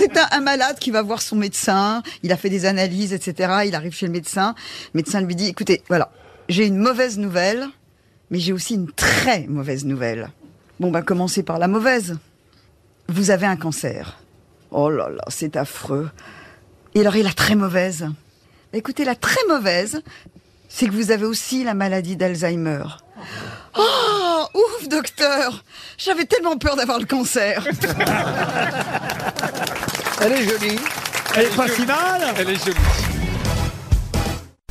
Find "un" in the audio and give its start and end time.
0.00-0.38, 0.38-0.40, 13.46-13.56